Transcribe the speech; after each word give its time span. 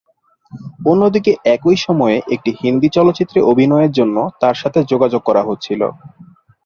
অন্যদিকে 0.85 1.31
একই 1.55 1.77
সময়ে 1.77 2.17
একটি 2.35 2.51
হিন্দি 2.61 2.89
চলচ্চিত্রে 2.89 3.39
অভিনয়ের 3.51 3.91
জন্য 3.91 4.17
তাঁর 4.41 4.55
সাথে 4.61 4.79
যোগাযোগ 4.91 5.21
করা 5.25 5.41
হচ্ছিল। 5.43 5.81